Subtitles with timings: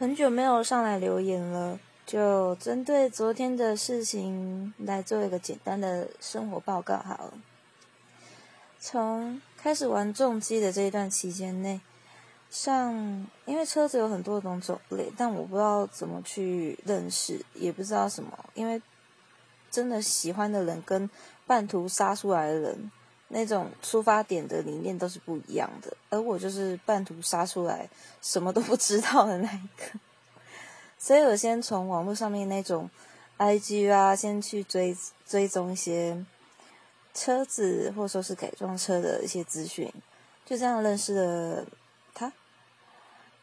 [0.00, 7.34] 很久没有上来留言了，就针对昨天的事情来做一个简单的生活报告好了。
[8.78, 11.82] 从开始玩重机的这一段期间内，
[12.48, 18.80] 像因为车子有很多种种类，但我不知道怎么去认识，也不知道什么，因为
[19.70, 21.10] 真的喜欢的人跟
[21.46, 22.90] 半途杀出来的人。
[23.32, 27.88] 那种出发点的理念都是不一样的，而我就是半途杀出来，
[28.20, 30.00] 什么都不知道的那一个，
[30.98, 32.90] 所以我先从网络上面那种
[33.38, 36.26] IG 啊，先去追追踪一些
[37.14, 39.92] 车子或者说是改装车的一些资讯，
[40.44, 41.64] 就这样认识了
[42.12, 42.32] 他，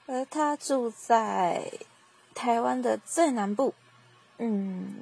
[0.06, 1.72] 而他住在
[2.36, 3.74] 台湾的最南部，
[4.38, 4.96] 嗯，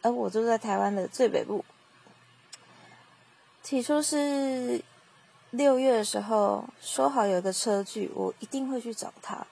[0.00, 1.62] 而我住在台湾的最北部。
[3.62, 4.82] 起初是
[5.50, 9.46] 六月的时候说好有个车距，我一定会去找他。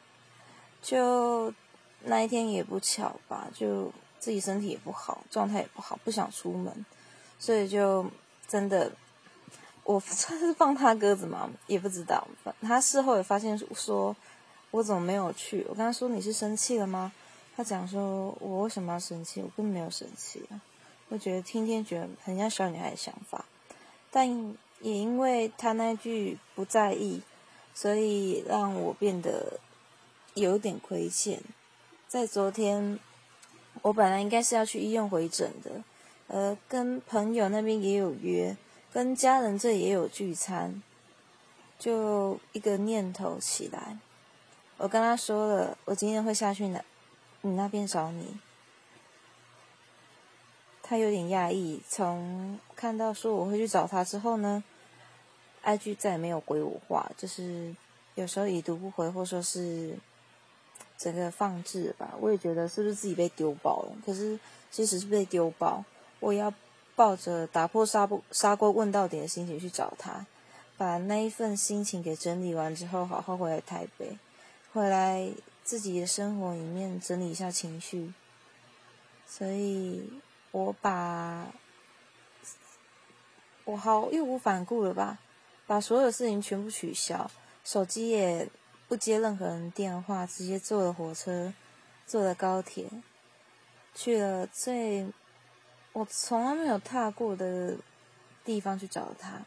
[0.82, 1.52] 就
[2.02, 6.84] 那一天也不巧吧，就自己身体也不好，状态也不好，不想出门，
[7.38, 8.04] 所以就
[8.48, 8.90] 真的
[9.84, 12.26] 我 算是放他鸽子嘛，也不知道。
[12.62, 14.16] 他事后也发现说，
[14.70, 15.64] 我怎么没有去？
[15.68, 17.12] 我跟他说你是生气了吗？
[17.54, 19.42] 他讲说我为什么要生气？
[19.42, 20.60] 我根本没有生气啊！
[21.10, 23.44] 我觉得天天觉得很像小女孩的想法。
[24.10, 24.28] 但
[24.80, 27.22] 也因为他那句不在意，
[27.74, 29.60] 所以让我变得
[30.34, 31.40] 有点亏欠。
[32.08, 32.98] 在昨天，
[33.82, 35.70] 我本来应该是要去医院回诊的，
[36.26, 38.56] 呃，跟朋友那边也有约，
[38.92, 40.82] 跟家人这也有聚餐，
[41.78, 43.98] 就一个念头起来，
[44.76, 46.82] 我跟他说了，我今天会下去那
[47.42, 48.38] 你那边找你。
[50.90, 54.64] 他有点讶异，从看到说我会去找他之后呢
[55.62, 57.72] ，IG 再也没有回我话，就是
[58.16, 59.96] 有时候已读不回，或说是
[60.98, 62.16] 整个放置吧。
[62.20, 63.92] 我也觉得是不是自己被丢包了？
[64.04, 64.36] 可是
[64.72, 65.84] 其实是被丢包，
[66.18, 66.52] 我也要
[66.96, 70.26] 抱着打破砂不砂锅问到底的心情去找他，
[70.76, 74.18] 把那一份心情给整理完之后，好好回来台北，
[74.72, 75.30] 回来
[75.62, 78.12] 自己的生活里面整理一下情绪，
[79.24, 80.10] 所以。
[80.52, 81.46] 我把，
[83.64, 85.18] 我好义无反顾了吧，
[85.64, 87.30] 把所有事情全部取消，
[87.62, 88.48] 手机也
[88.88, 91.54] 不接任何人电话，直接坐了火车，
[92.04, 92.90] 坐了高铁，
[93.94, 95.06] 去了最
[95.92, 97.76] 我从来没有踏过的
[98.44, 99.42] 地方去找他。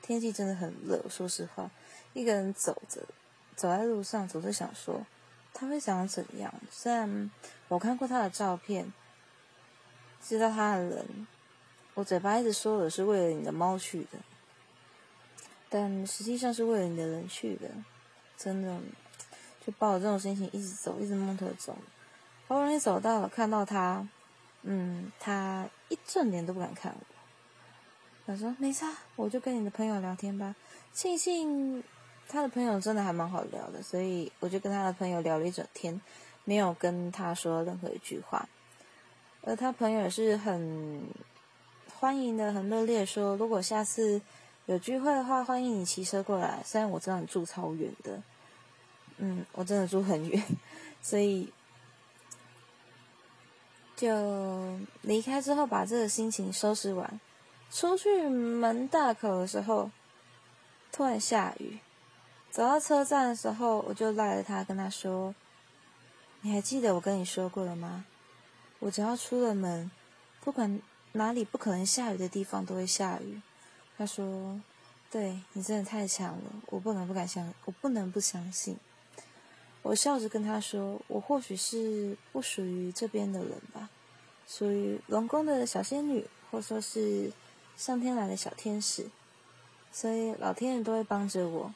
[0.00, 1.70] 天气真的很热，说实话，
[2.14, 3.02] 一个人走着，
[3.54, 5.04] 走在路上，总是想说
[5.52, 6.54] 他会想怎样。
[6.70, 7.30] 虽然
[7.68, 8.90] 我看过他的照片。
[10.26, 11.26] 知道他的人，
[11.94, 14.18] 我嘴巴一直说我是为了你的猫去的，
[15.68, 17.70] 但实际上是为了你的人去的，
[18.36, 18.78] 真的，
[19.64, 21.76] 就抱着这种心情一直走，一直蒙头走，
[22.48, 24.06] 好不容易走到了，看到他，
[24.62, 27.00] 嗯，他一正脸都不敢看我。
[28.26, 28.84] 他说：“没事，
[29.14, 30.56] 我就跟你的朋友聊天吧。”
[30.92, 31.84] 庆幸
[32.28, 36.00] 他的朋友真的还蛮好聊的，所以我就跟他的朋友聊了一整天，
[36.42, 38.48] 没有跟他说任何一句话。
[39.46, 41.00] 而他朋友也是很
[41.94, 44.20] 欢迎的，很热烈，说如果下次
[44.66, 46.60] 有聚会的话，欢迎你骑车过来。
[46.64, 48.20] 虽然我知道你住超远的，
[49.18, 50.44] 嗯，我真的住很远，
[51.00, 51.52] 所以
[53.94, 57.20] 就离开之后，把这个心情收拾完，
[57.70, 59.92] 出去门大口的时候，
[60.90, 61.78] 突然下雨。
[62.50, 65.32] 走到车站的时候，我就赖着他，跟他说
[66.42, 68.06] ：“你还记得我跟你说过了吗？”
[68.78, 69.90] 我只要出了门，
[70.40, 70.80] 不管
[71.12, 73.40] 哪里不可能下雨的地方都会下雨。
[73.96, 74.60] 他说
[75.10, 78.76] ：“对你真的太强了，我不能不敢相，我不能不相信。”
[79.80, 83.88] 我笑着跟他说：“我或许是不属于这边的人吧，
[84.46, 87.32] 属于龙宫的小仙女，或说是
[87.76, 89.08] 上天来的小天使，
[89.90, 91.72] 所以老天爷都会帮着我，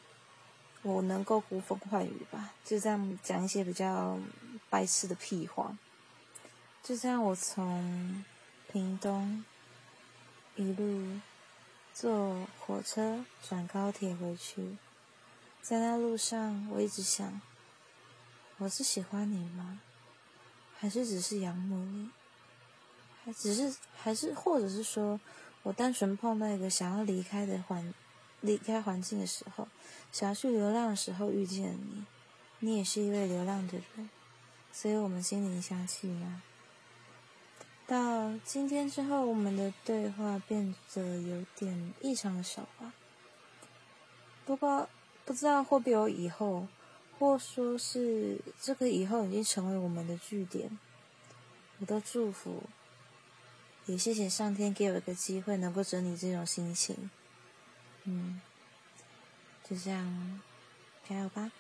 [0.83, 4.19] 我能够呼风唤雨吧。”就这样讲一些比较
[4.69, 5.74] 白痴的屁话。
[6.82, 8.24] 就这样，我从
[8.72, 9.44] 屏东
[10.56, 11.21] 一路
[11.92, 14.77] 坐火车转高铁回去，
[15.62, 17.41] 在那路上，我一直想：
[18.59, 19.80] 我是喜欢你吗？
[20.78, 22.10] 还是只是仰慕你？
[23.24, 25.21] 还只是还是，或者是说
[25.62, 27.92] 我单纯碰到一个想要离开的环
[28.41, 29.68] 离开环境的时候，
[30.10, 32.04] 想要去流浪的时候遇见你，
[32.60, 34.09] 你也是一位流浪的人，
[34.72, 36.42] 所以我们心灵相契吗？
[37.91, 42.95] 到今天之后，我们的对话变得有点异常的少吧。
[44.47, 44.89] 不过
[45.25, 46.69] 不知道会不会有以后，
[47.19, 50.78] 或说是这个以后已经成为我们的据点，
[51.81, 52.63] 我都祝福，
[53.87, 57.10] 也谢谢上天给我一个机会能够整理这种心情。
[58.04, 58.41] 嗯，
[59.69, 60.41] 就这样，
[61.09, 61.51] 加油吧。